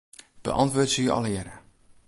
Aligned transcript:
Beäntwurdzje 0.47 1.05
allegearre. 1.17 1.61